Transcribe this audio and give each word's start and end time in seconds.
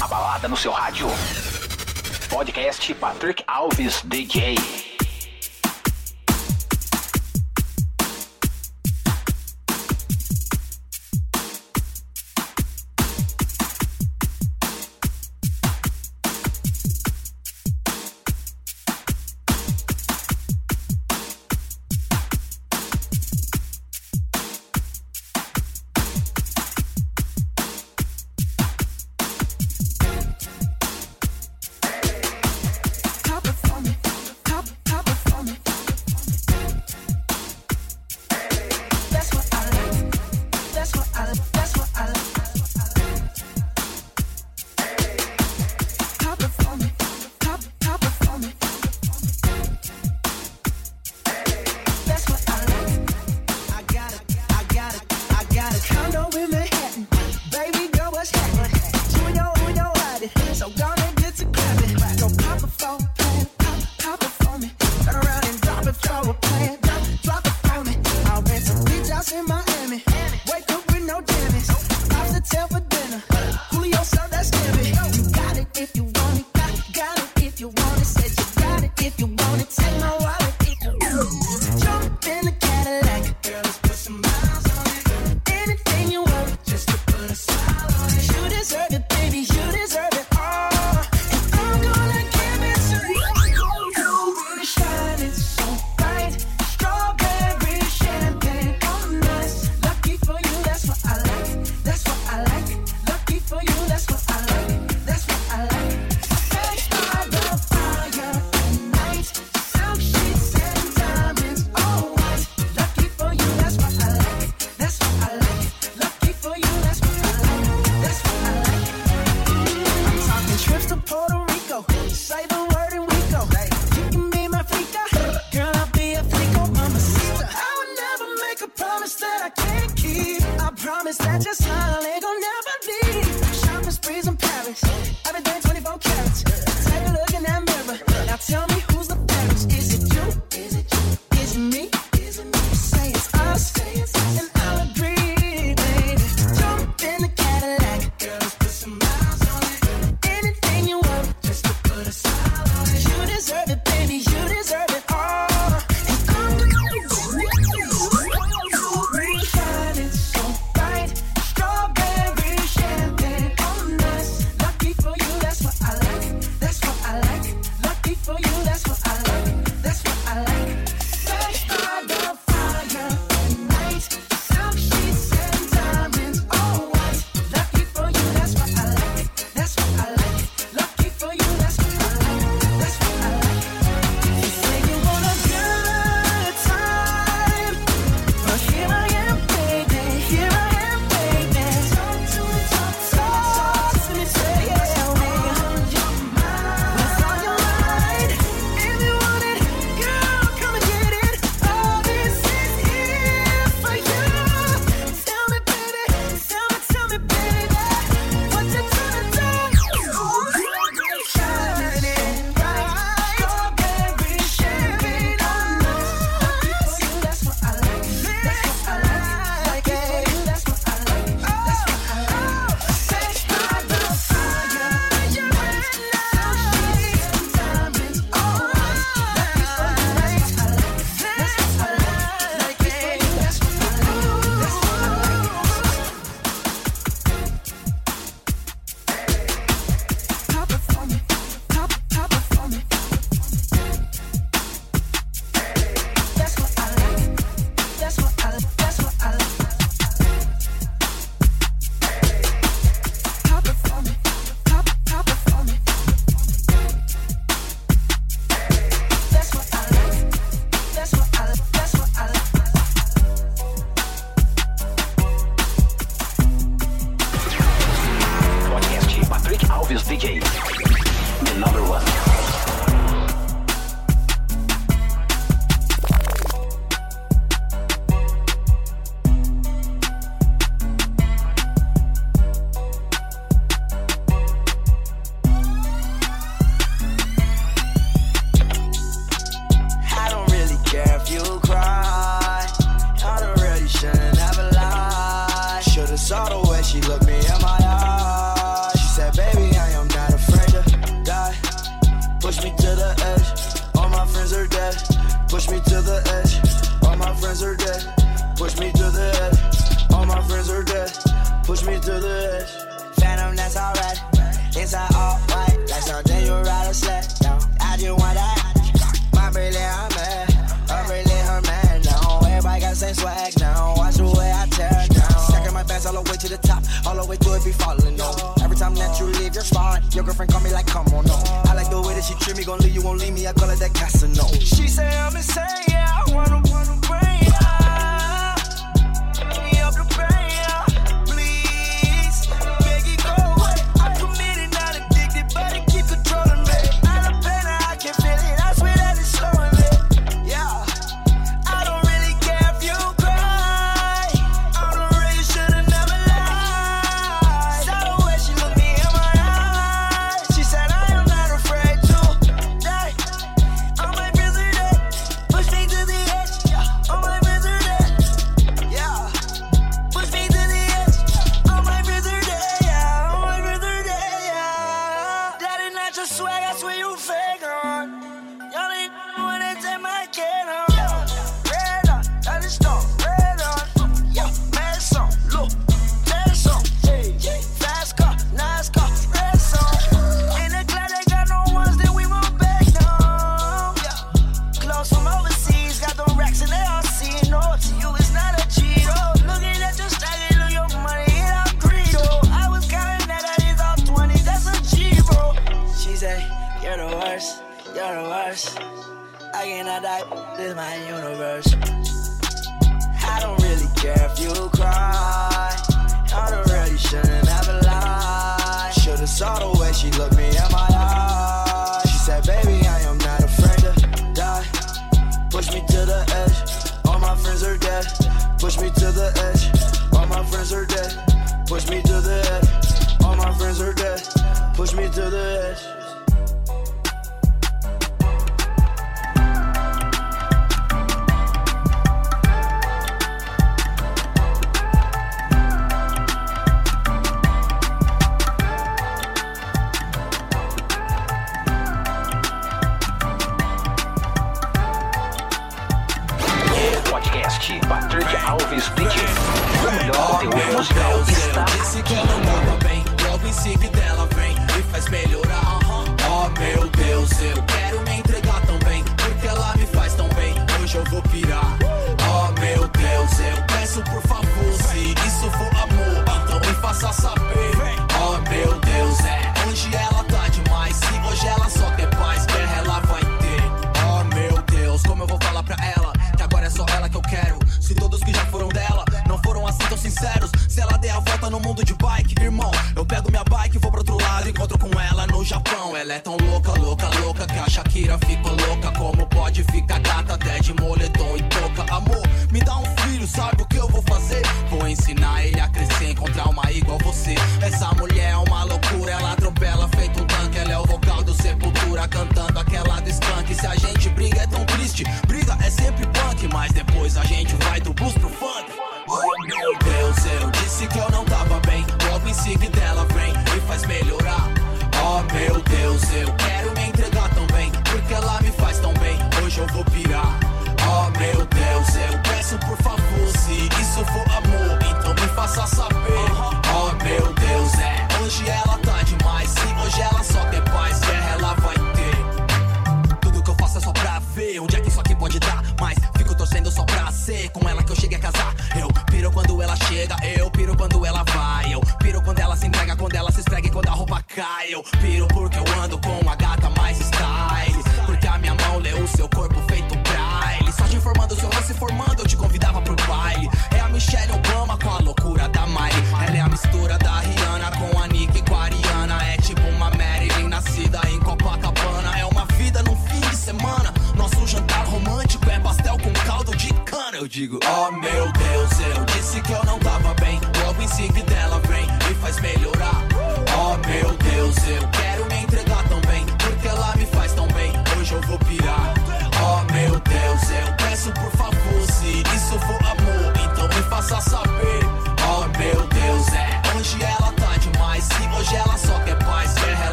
A 0.00 0.08
balada 0.08 0.48
no 0.48 0.56
seu 0.56 0.72
rádio. 0.72 1.06
Podcast 2.30 2.94
Patrick 2.94 3.44
Alves 3.46 4.02
DJ. 4.04 4.89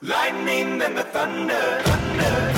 Lightning 0.00 0.80
and 0.80 0.96
the 0.96 1.02
thunder, 1.02 1.82
thunder. 1.82 2.57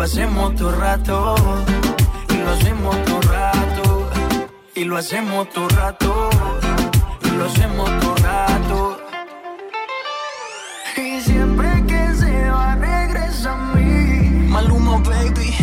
lo 0.00 0.04
hacemos 0.04 0.54
todo 0.56 0.70
rato, 0.70 1.34
y 2.30 2.36
lo 2.38 2.50
hacemos 2.52 3.04
todo 3.04 3.20
rato, 3.20 4.10
y 4.74 4.84
lo 4.84 4.96
hacemos 4.96 5.50
todo 5.50 5.68
rato, 5.68 6.30
y 7.22 7.30
lo 7.36 7.44
hacemos 7.44 8.00
todo 8.00 8.14
rato. 8.14 9.00
Y 10.96 11.20
siempre 11.20 11.84
que 11.86 12.14
se 12.14 12.48
va 12.48 12.76
regresa 12.76 13.52
a 13.52 13.74
mí, 13.74 14.48
mal 14.48 14.72
humo 14.72 14.98
baby. 15.00 15.54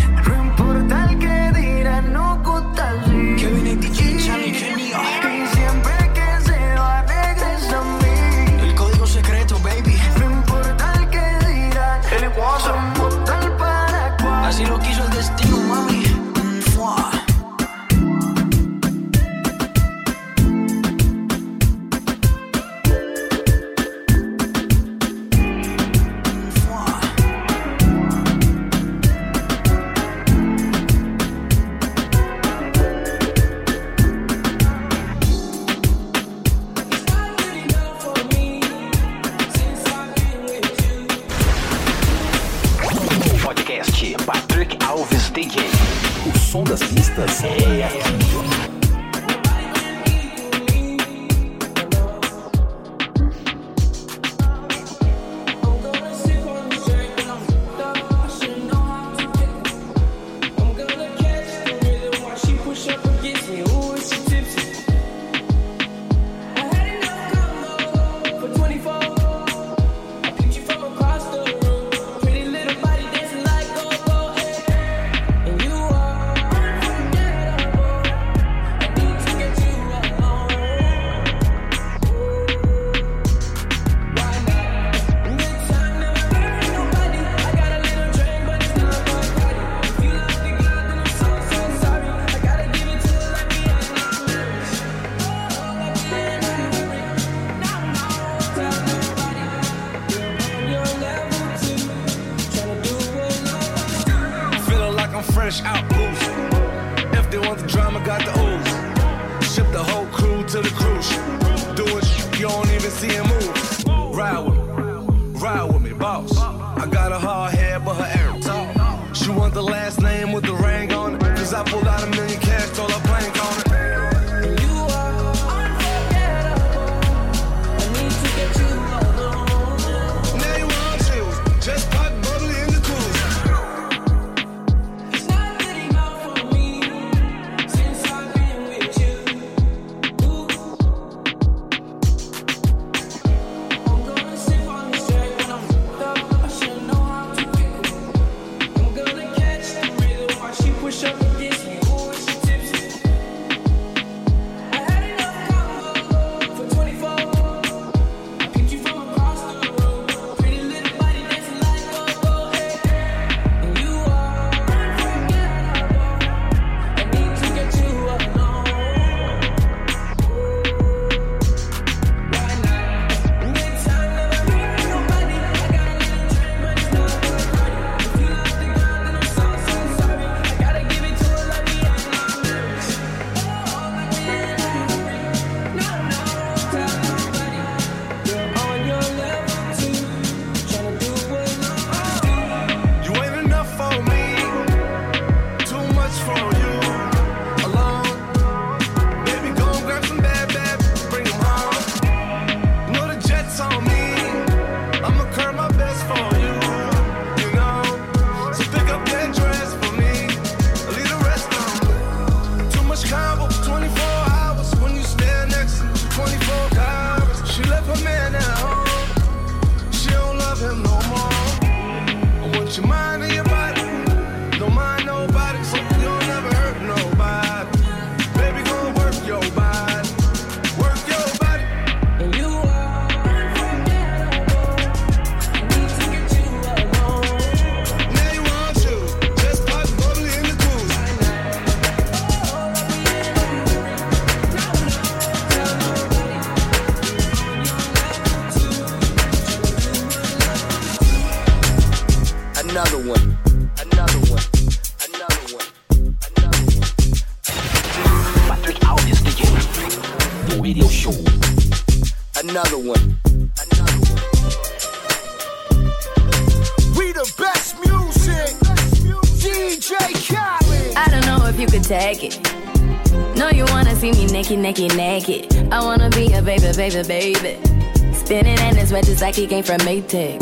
He 279.38 279.46
came 279.46 279.64
from 279.64 279.78
Maytag. 279.82 280.42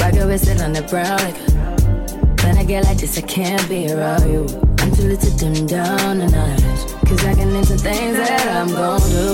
Rocket 0.00 0.26
with 0.26 0.48
it 0.48 0.60
on 0.60 0.72
the 0.72 0.82
brown 0.82 1.18
liquor. 1.18 1.52
When 2.44 2.58
I 2.58 2.64
get 2.64 2.82
like 2.84 2.98
this, 2.98 3.16
I 3.16 3.20
can't 3.20 3.68
be 3.68 3.92
around 3.92 4.28
you. 4.28 4.42
I'm 4.80 4.90
too 4.92 5.02
little 5.02 5.30
to 5.30 5.36
dim 5.36 5.66
down 5.66 6.20
a 6.20 6.28
notch. 6.28 6.60
Cause 7.06 7.24
I 7.24 7.34
can 7.34 7.54
into 7.54 7.76
things 7.76 8.16
that 8.16 8.48
I'm 8.48 8.68
gon' 8.72 9.00
do. 9.08 9.33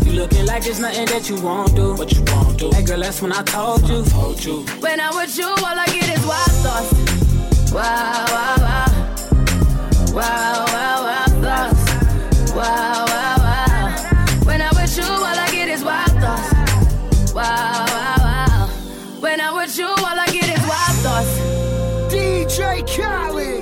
You 0.11 0.17
looking 0.17 0.45
like 0.45 0.63
there's 0.63 0.79
nothing 0.79 1.05
that 1.05 1.29
you 1.29 1.39
won't 1.41 1.73
do. 1.73 1.93
What 1.93 2.11
you 2.11 2.21
won't 2.27 2.59
do? 2.59 2.69
Hey 2.71 2.83
girl, 2.83 2.99
that's 2.99 3.21
when 3.21 3.31
I 3.31 3.43
told 3.43 3.87
you. 3.87 4.03
Told 4.03 4.43
you. 4.43 4.63
When 4.81 4.99
I'm 4.99 5.15
with 5.15 5.37
you, 5.37 5.47
all 5.47 5.79
I 5.83 5.85
get 5.85 6.09
is 6.09 6.25
wild 6.25 6.51
thoughts. 6.63 7.71
Wow, 7.71 8.25
wow, 8.27 8.55
wow. 8.59 8.87
Wow, 10.13 10.65
wow, 10.67 11.03
wow, 11.07 11.25
thoughts. 11.39 12.51
Wow, 12.53 13.05
wow, 13.07 13.35
wow. 13.37 14.43
When 14.43 14.61
I'm 14.61 14.75
with 14.75 14.97
you, 14.97 15.05
all 15.05 15.23
I 15.23 15.49
get 15.49 15.69
is 15.69 15.81
wild 15.81 16.11
thoughts. 16.19 17.33
Wow, 17.33 17.85
wow, 17.87 18.15
wow. 18.19 18.67
When 19.21 19.39
I'm 19.39 19.55
with 19.55 19.77
you, 19.77 19.87
all 19.87 20.19
I 20.19 20.25
get 20.25 20.49
is 20.49 20.67
wild 20.67 20.97
thoughts. 21.05 21.39
DJ 22.13 22.85
Khaled. 22.85 22.89
DJ 22.89 22.97
Khaled. 22.97 23.60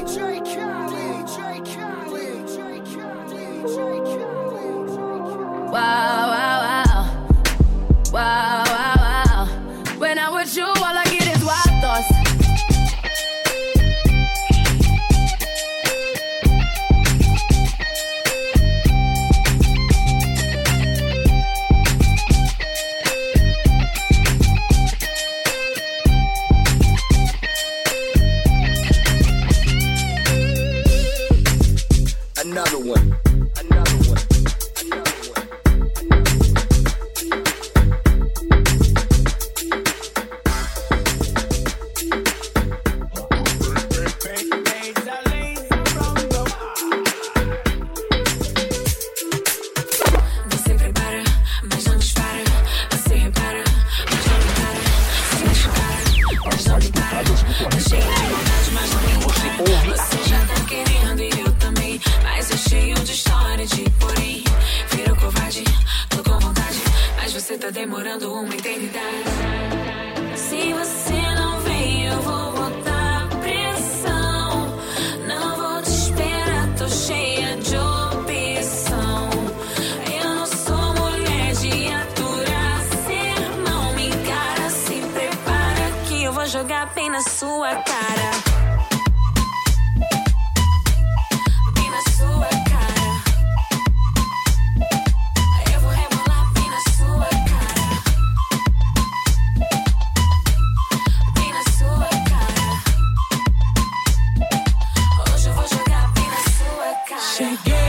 Sua 107.40 107.56
cara. 107.64 107.89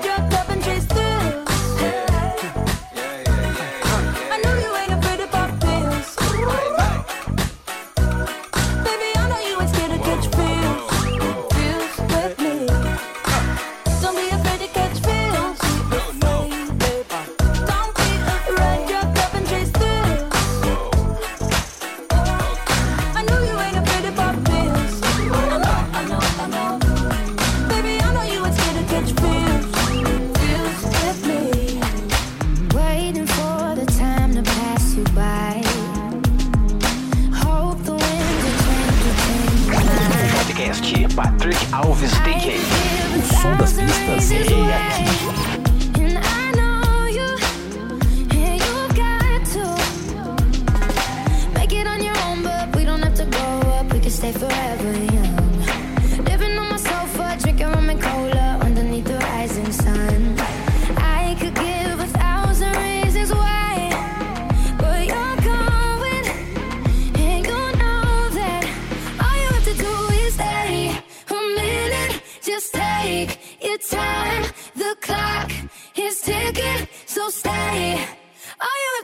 podcast 40.71 41.15
Patrick 41.15 41.57
Alves 41.73 42.11
DJ. 42.23 42.57
O 43.17 43.41
som 43.41 43.57
das 43.57 43.73
pistas 43.73 44.31
é 44.31 44.37
aqui. 44.37 45.70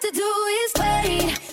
to 0.08 0.14
do 0.14 0.24
is 0.24 0.72
wait. 0.80 1.46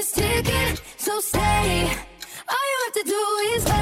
is 0.00 0.12
ticking, 0.12 0.78
so 0.96 1.20
stay. 1.20 1.84
All 2.48 2.64
you 2.70 2.78
have 2.84 2.94
to 2.94 3.04
do 3.04 3.22
is. 3.54 3.79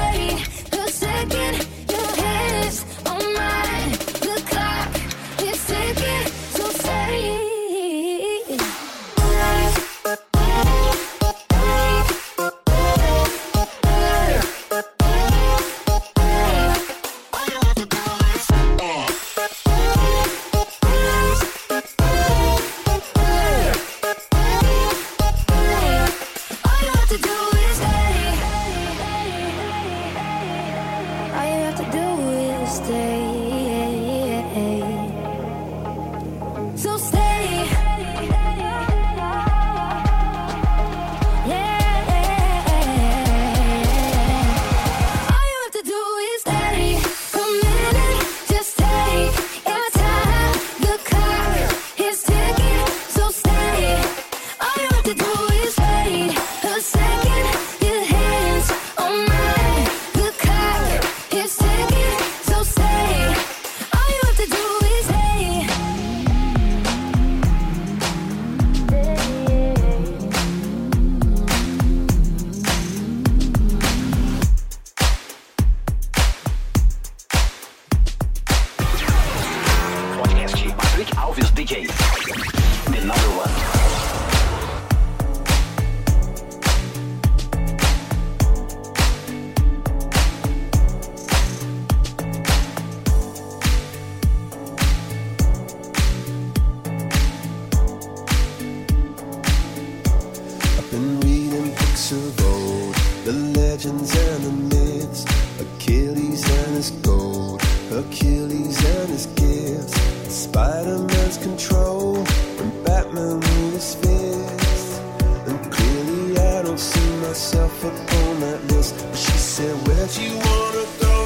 Achilles 107.99 108.77
and 108.85 109.09
his 109.09 109.25
gifts, 109.35 109.93
Spider 110.33 110.99
Man's 110.99 111.37
control, 111.37 112.15
and 112.15 112.85
Batman 112.85 113.41
with 113.41 113.73
his 113.73 113.95
fists. 113.95 114.99
And 115.47 115.59
clearly, 115.69 116.37
I 116.37 116.61
don't 116.61 116.79
see 116.79 117.09
myself 117.17 117.83
upon 117.83 118.39
that 118.39 118.63
list. 118.71 118.95
But 119.05 119.17
she 119.17 119.37
said, 119.37 119.75
Where'd 119.85 120.15
you 120.15 120.31
wanna 120.47 120.85
go? 121.07 121.17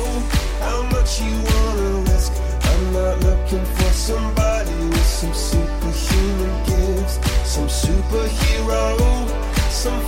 How 0.65 0.82
much 0.93 1.21
you 1.21 1.36
wanna 1.51 1.89
risk? 2.09 2.32
I'm 2.63 2.93
not 2.93 3.19
looking 3.19 3.65
for 3.78 3.91
somebody 3.93 4.76
with 4.93 5.05
some 5.05 5.34
superhuman 5.34 6.53
gifts, 6.65 7.15
some 7.53 7.67
superhero, 7.67 8.82
some 9.69 10.01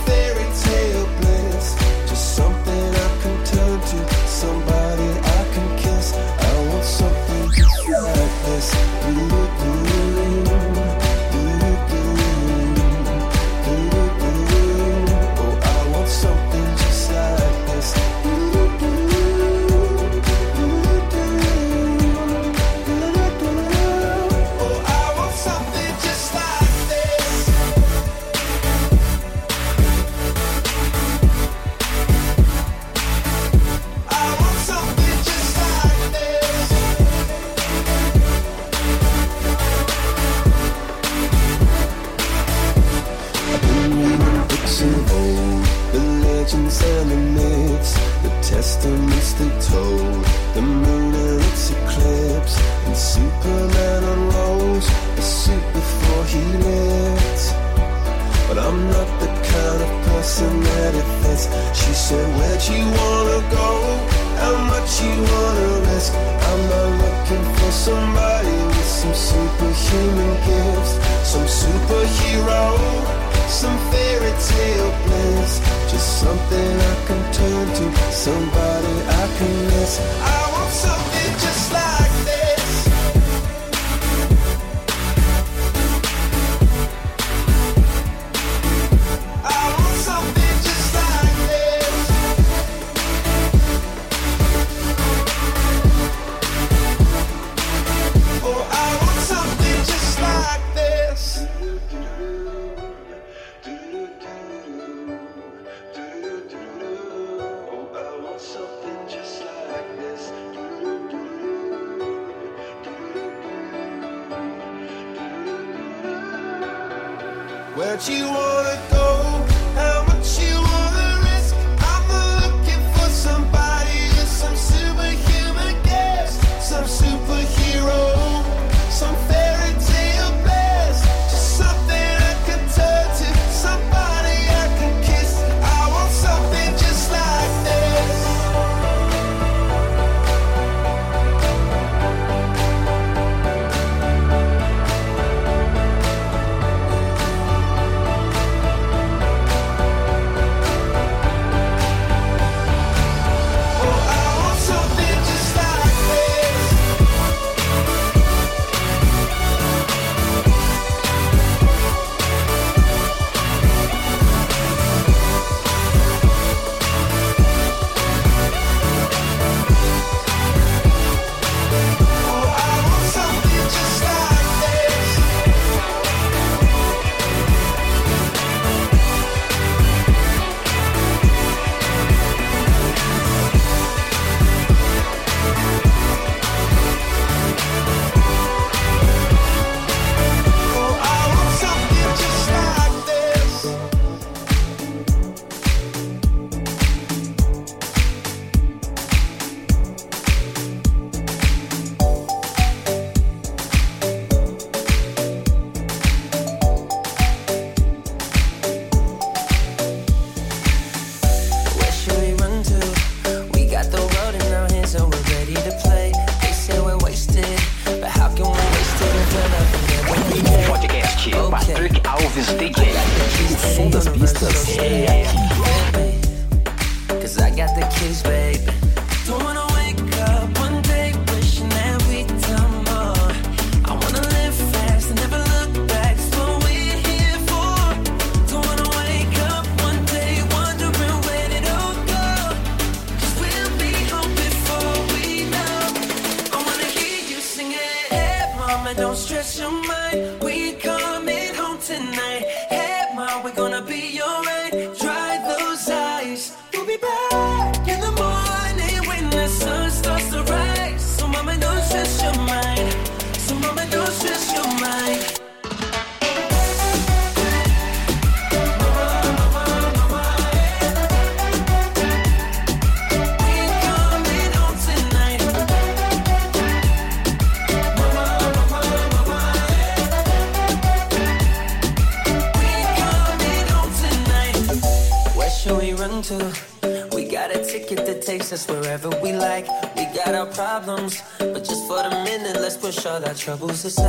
troubles 293.46 293.84
aside. 293.84 294.05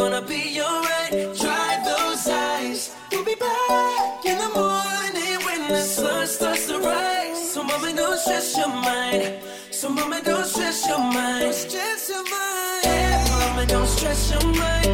gonna 0.00 0.22
be 0.22 0.42
alright. 0.62 1.12
Dry 1.42 1.72
those 1.84 2.26
eyes. 2.26 2.96
We'll 3.12 3.24
be 3.24 3.34
back 3.34 4.24
in 4.24 4.38
the 4.44 4.50
morning 4.60 5.36
when 5.46 5.60
the 5.68 5.82
sun 5.82 6.26
starts 6.26 6.66
to 6.68 6.78
rise. 6.78 7.52
So 7.52 7.62
mama, 7.62 7.92
don't 7.94 8.18
stress 8.18 8.56
your 8.56 8.68
mind. 8.68 9.42
So 9.70 9.88
mama, 9.90 10.22
don't 10.24 10.46
stress 10.46 10.86
your 10.88 10.98
mind. 10.98 11.40
Don't 11.44 11.54
stress 11.54 12.08
your 12.08 12.24
mind. 12.34 12.84
Yeah, 12.84 13.26
mama, 13.30 13.66
don't 13.66 13.86
stress 13.86 14.30
your 14.32 14.44
mind. 14.54 14.89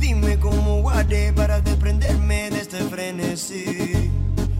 Dime 0.00 0.38
cómo 0.38 0.80
guardé 0.80 1.34
para 1.34 1.60
desprenderme 1.60 2.48
de 2.48 2.60
este 2.62 2.78
frenesí. 2.78 4.10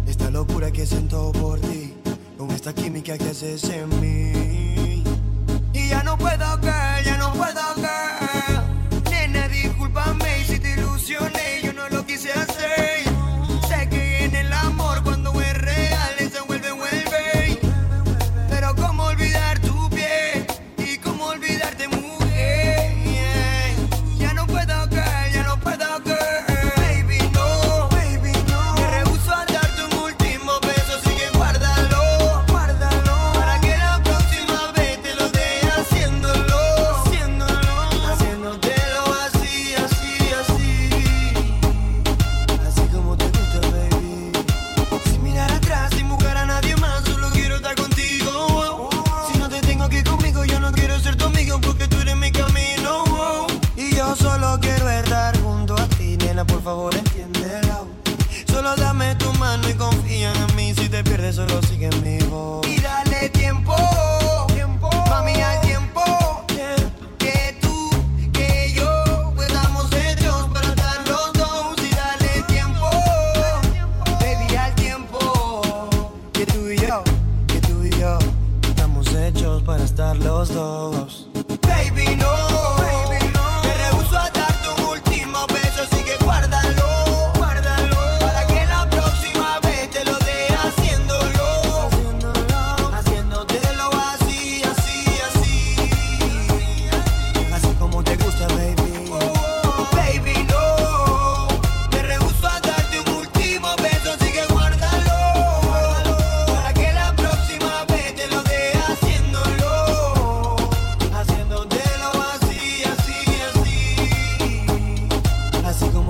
Esta 0.07 0.31
locura 0.31 0.71
que 0.71 0.85
siento 0.85 1.33
por 1.33 1.59
ti, 1.59 1.95
con 2.37 2.51
esta 2.51 2.75
química 2.75 3.17
que 3.17 3.31
haces 3.31 3.65
en 3.71 3.89
mí. 3.99 5.03
Y 5.73 5.89
ya 5.89 6.03
no 6.03 6.19
puedo, 6.19 6.45
girl, 6.61 7.03
ya 7.03 7.17
no 7.17 7.33
puedo, 7.33 7.63
girl. 7.77 9.11
Nena, 9.11 9.49
discúlpame 9.49 10.45
si 10.45 10.59
te 10.59 10.75
ilusioné. 10.75 11.42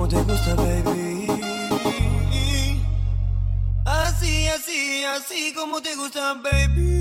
como 0.03 0.07
te 0.09 0.31
gusta, 0.31 0.55
baby. 0.55 1.27
Así, 3.85 4.47
así, 4.49 5.03
así 5.05 5.53
como 5.53 5.81
te 5.81 5.95
gusta, 5.95 6.33
baby. 6.33 6.92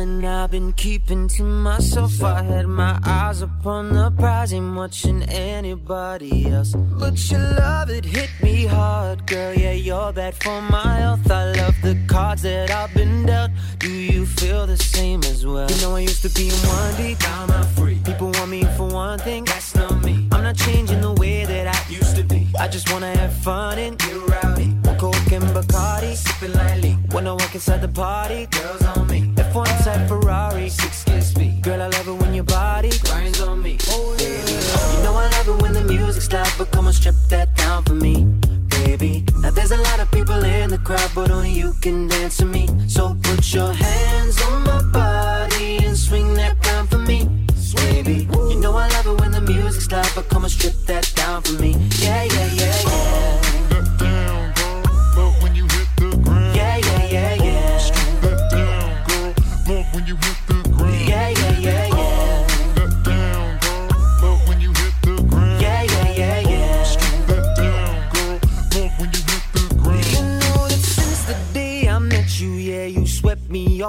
And 0.00 0.26
I've 0.26 0.50
been 0.50 0.72
keeping 0.72 1.28
to 1.28 1.42
myself. 1.42 2.22
I 2.22 2.42
had 2.42 2.66
my 2.66 2.98
eyes 3.04 3.42
upon 3.42 3.92
the 3.92 4.10
prize, 4.10 4.52
ain't 4.52 4.74
watching 4.74 5.22
anybody 5.24 6.48
else. 6.48 6.74
But 6.74 7.16
your 7.30 7.40
love 7.40 7.90
it 7.90 8.04
hit 8.04 8.30
me 8.42 8.64
hard, 8.64 9.26
girl. 9.26 9.54
Yeah, 9.54 9.72
you're 9.72 10.12
bad 10.12 10.34
for 10.42 10.60
my 10.62 10.96
health. 10.96 11.30
I 11.30 11.52
love 11.52 11.76
the 11.82 11.96
cards 12.08 12.42
that 12.42 12.70
I've 12.70 12.92
been 12.94 13.26
dealt. 13.26 13.50
Do 13.78 13.90
you 13.92 14.24
feel 14.24 14.66
the 14.66 14.76
same 14.76 15.20
as 15.24 15.46
well? 15.46 15.70
You 15.70 15.80
know 15.82 15.96
I 15.96 16.00
used 16.00 16.22
to 16.22 16.30
be 16.30 16.48
in 16.48 16.60
one 16.76 16.94
deep, 16.96 17.20
now 17.20 17.46
I'm 17.48 17.66
free. 17.74 18.00
People 18.04 18.30
want 18.32 18.50
me 18.50 18.64
for 18.76 18.88
one 18.88 19.18
thing, 19.18 19.44
that's 19.44 19.74
not 19.74 20.02
me. 20.02 20.28
I'm 20.32 20.42
not 20.42 20.56
changing 20.56 21.00
the 21.02 21.12
way 21.12 21.44
that 21.44 21.66
I 21.66 21.92
used 21.92 22.16
to 22.16 22.24
be. 22.24 22.48
I 22.58 22.68
just 22.68 22.90
wanna 22.90 23.14
have 23.16 23.34
fun 23.34 23.78
and 23.78 23.98
get 23.98 24.16
rowdy. 24.28 24.70
One 24.84 24.98
coke 24.98 25.32
and 25.32 25.44
Bacardi, 25.54 26.14
sipping 26.16 26.54
lightly. 26.54 26.92
When 27.12 27.26
I 27.26 27.32
walk 27.32 27.54
inside 27.54 27.82
the 27.82 27.88
party, 27.88 28.46
girls 28.46 28.82
on 28.82 29.06
me. 29.06 29.29
F1 29.50 29.84
type 29.84 30.08
Ferrari, 30.08 30.68
six 30.68 31.02
kiss 31.02 31.30
speed. 31.30 31.62
Girl, 31.62 31.82
I 31.82 31.88
love 31.88 32.06
it 32.06 32.12
when 32.12 32.34
your 32.34 32.44
body 32.44 32.90
grinds 33.02 33.40
on 33.40 33.60
me. 33.60 33.78
Oh, 33.88 34.14
baby. 34.16 34.52
You 34.52 35.02
know 35.02 35.14
I 35.14 35.26
love 35.36 35.48
it 35.48 35.62
when 35.62 35.72
the 35.72 35.82
music's 35.82 36.32
loud, 36.32 36.52
but 36.56 36.70
come 36.70 36.86
on, 36.86 36.92
strip 36.92 37.16
that 37.30 37.52
down 37.56 37.82
for 37.82 37.94
me, 37.94 38.24
baby. 38.68 39.24
Now 39.40 39.50
there's 39.50 39.72
a 39.72 39.76
lot 39.76 39.98
of 39.98 40.08
people 40.12 40.44
in 40.44 40.70
the 40.70 40.78
crowd, 40.78 41.10
but 41.16 41.32
only 41.32 41.50
you 41.50 41.72
can 41.80 42.06
dance 42.06 42.36
to 42.36 42.46
me. 42.46 42.68
So 42.88 43.16
put 43.22 43.52
your 43.52 43.72
hands 43.72 44.40
on 44.42 44.62
my 44.62 44.82
body 44.92 45.78
and 45.84 45.96
swing 45.96 46.34
that 46.34 46.64
round 46.66 46.88
for 46.88 46.98
me, 46.98 47.28
baby. 47.74 48.28
You 48.50 48.60
know 48.60 48.76
I 48.76 48.86
love 48.88 49.06
it 49.08 49.20
when 49.20 49.32
the 49.32 49.40
music's 49.40 49.90
loud, 49.90 50.08
but 50.14 50.28
come 50.28 50.44
on, 50.44 50.50
strip 50.50 50.74
that 50.86 51.12
down 51.16 51.42
for 51.42 51.54
me. 51.60 51.72
Yeah, 51.98 52.22
yeah, 52.22 52.46
yeah, 52.54 52.54
yeah. 52.54 52.89
Yeah, 52.89 52.89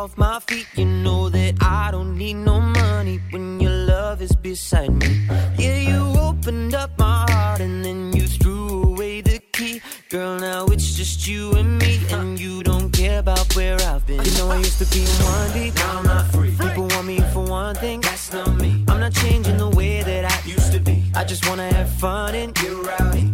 off 0.02 0.18
my 0.18 0.40
feet. 0.48 0.66
You 0.76 0.86
know 0.86 1.30
that 1.30 1.54
I 1.62 1.92
don't 1.92 2.18
need 2.18 2.34
no 2.34 2.60
money 2.60 3.20
when 3.30 3.60
your 3.60 3.78
love 3.94 4.22
is 4.22 4.36
beside 4.36 4.92
me. 4.92 5.28
Yeah, 5.60 5.78
you 5.78 6.02
opened 6.20 6.74
up 6.74 6.98
my 6.98 7.26
heart 7.30 7.62
and 7.62 7.86
then 7.86 8.12
you 8.14 8.26
threw 8.28 8.84
away 8.84 9.22
the 9.22 9.40
key. 9.54 9.80
Girl, 10.10 10.40
now 10.40 10.66
it's 10.66 10.96
just 10.96 11.28
you 11.28 11.52
and 11.54 11.78
me, 11.78 12.00
and 12.10 12.40
you 12.40 12.64
don't 12.64 12.90
care 12.92 13.20
about 13.20 13.56
where 13.56 13.80
I've 13.82 14.06
been. 14.08 14.24
You 14.26 14.32
know 14.38 14.50
I 14.50 14.58
used 14.58 14.80
to 14.80 14.88
be 14.94 15.02
in 15.04 15.26
one 15.34 15.52
deep, 15.54 15.76
now 15.76 16.00
I'm 16.00 16.06
not 16.06 16.26
free. 16.32 16.56
People 16.60 16.88
want 16.88 17.06
me 17.06 17.20
for 17.34 17.44
one 17.44 17.76
thing, 17.76 18.02
that's 18.02 18.34
not 18.34 18.56
me. 18.56 18.84
I'm 18.88 19.00
not 19.00 19.14
changing 19.14 19.58
the 19.58 19.70
way 19.70 20.02
that 20.02 20.26
I 20.26 20.50
used 20.50 20.72
to 20.74 20.80
be. 20.80 21.12
I 21.14 21.24
just 21.24 21.48
wanna 21.48 21.72
have 21.72 21.90
fun 22.00 22.34
and 22.34 22.56
get 22.56 22.74
rowdy. 22.74 23.31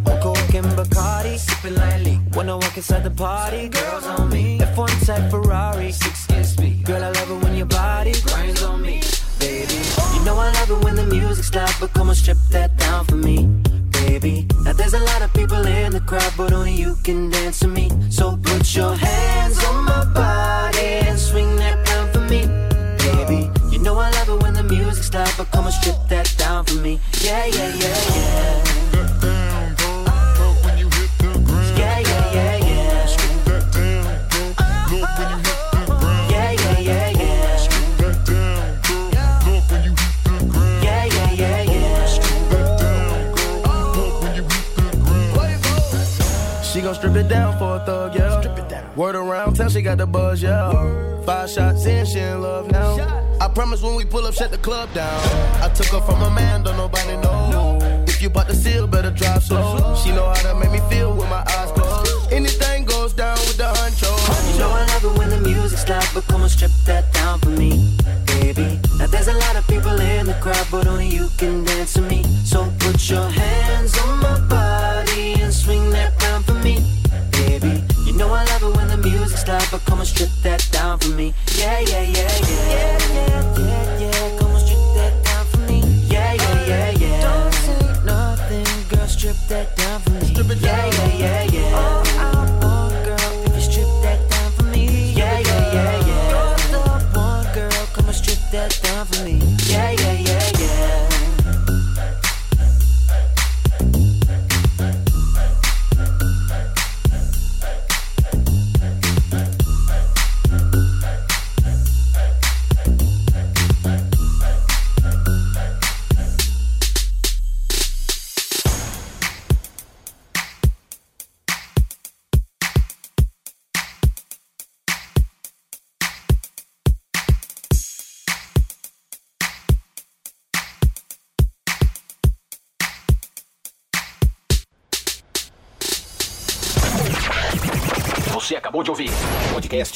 And 0.57 0.65
Bacardi, 0.75 1.37
sipping 1.37 1.75
lightly. 1.75 2.15
When 2.33 2.49
I 2.49 2.55
walk 2.55 2.75
inside 2.77 3.03
the 3.03 3.11
party, 3.11 3.69
girls 3.69 4.07
on 4.07 4.29
me. 4.29 4.57
F1 4.57 5.05
type 5.05 5.29
Ferrari, 5.29 5.91
six 5.91 6.25
kiss 6.25 6.53
speed. 6.53 6.83
Girl, 6.83 7.03
I 7.03 7.11
love 7.11 7.29
it 7.29 7.43
when 7.43 7.55
your 7.55 7.67
body 7.67 8.13
grinds 8.25 8.63
on 8.63 8.81
me, 8.81 9.01
baby. 9.37 9.75
You 10.15 10.25
know 10.25 10.35
I 10.35 10.51
love 10.53 10.71
it 10.71 10.83
when 10.83 10.95
the 10.95 11.05
music's 11.05 11.53
loud, 11.53 11.71
but 11.79 11.93
come 11.93 12.09
on, 12.09 12.15
strip 12.15 12.39
that 12.49 12.75
down 12.75 13.05
for 13.05 13.17
me, 13.17 13.45
baby. 13.91 14.47
Now 14.63 14.73
there's 14.73 14.95
a 14.95 14.99
lot 14.99 15.21
of 15.21 15.31
people 15.33 15.63
in 15.63 15.91
the 15.91 16.01
crowd, 16.01 16.33
but 16.35 16.51
only 16.51 16.73
you 16.73 16.95
can 17.03 17.29
dance 17.29 17.59
to 17.59 17.67
me. 17.67 17.91
So 18.09 18.35
put 18.41 18.75
your 18.75 18.95
hands 18.95 19.63
on 19.63 19.85
my 19.85 20.05
body 20.05 21.05
and 21.05 21.19
swing 21.19 21.55
that 21.57 21.87
round 21.87 22.13
for 22.13 22.21
me, 22.21 22.47
baby. 23.05 23.51
You 23.71 23.77
know 23.83 23.95
I 23.99 24.09
love 24.09 24.29
it 24.29 24.41
when 24.41 24.55
the 24.55 24.63
music's 24.63 25.13
loud, 25.13 25.31
but 25.37 25.51
come 25.51 25.65
on, 25.65 25.71
strip 25.71 25.97
that 26.09 26.33
down 26.35 26.65
for 26.65 26.79
me. 26.81 26.99
Yeah, 27.21 27.45
yeah, 27.45 27.75
yeah. 27.75 27.97
Yeah, 28.15 28.76
Town, 49.57 49.69
she 49.71 49.81
got 49.81 49.97
the 49.97 50.05
buzz, 50.05 50.43
yeah. 50.43 50.71
Five 51.25 51.49
shots 51.49 51.83
in, 51.87 52.05
she 52.05 52.19
in 52.19 52.43
love 52.43 52.69
now. 52.69 52.95
I 53.41 53.47
promise 53.47 53.81
when 53.81 53.95
we 53.95 54.05
pull 54.05 54.23
up, 54.27 54.35
shut 54.35 54.51
the 54.51 54.57
club 54.59 54.93
down. 54.93 55.19
I 55.63 55.69
took 55.73 55.87
her 55.87 56.01
from 56.01 56.21
a 56.21 56.29
man, 56.29 56.61
don't 56.61 56.77
nobody 56.77 57.17
know. 57.17 57.79
If 58.07 58.21
you 58.21 58.29
bought 58.29 58.47
the 58.47 58.53
seal, 58.53 58.85
better 58.85 59.09
drive 59.09 59.43
slow. 59.43 59.95
She 59.95 60.11
know 60.11 60.27
how 60.27 60.53
to 60.53 60.59
make 60.59 60.71
me 60.71 60.79
feel 60.91 61.11
with 61.11 61.27
my 61.29 61.43
eyes 61.57 61.71
closed. 61.71 62.31
Anything 62.31 62.85
goes 62.85 63.13
down 63.13 63.35
with 63.39 63.57
the 63.57 63.63
honcho. 63.63 64.13
You 64.53 64.59
know 64.59 64.69
I 64.69 64.85
love 64.85 65.05
it 65.05 65.17
when 65.17 65.29
the 65.29 65.39
music's 65.39 65.89
loud, 65.89 66.05
but 66.13 66.27
come 66.27 66.43
on, 66.43 66.49
strip 66.49 66.71
that 66.85 67.11
down 67.13 67.39
for 67.39 67.49
me, 67.49 67.97
baby. 68.27 68.79
Now 68.99 69.07
there's 69.07 69.27
a 69.27 69.33
lot 69.33 69.55
of 69.55 69.65
people 69.67 69.99
in 69.99 70.27
the 70.27 70.35
crowd, 70.35 70.67
but 70.69 70.85
only 70.85 71.07
you 71.07 71.29
can 71.37 71.63
dance 71.63 71.93
to 71.93 72.01
me. 72.01 72.21
So 72.45 72.71
put 72.77 73.09
your 73.09 73.27
hands 73.27 73.97
on 73.97 74.16
but 79.47 79.85
come 79.85 79.99
and 79.99 80.07
strip 80.07 80.29
that 80.43 80.67
down 80.73 80.99
for 80.99 81.07
me. 81.09 81.33
Yeah, 81.57 81.79
yeah, 81.79 82.01
yeah, 82.01 82.11
yeah. 82.11 82.67
Yeah, 82.67 82.97
yeah, 83.13 83.59
yeah, 83.59 83.96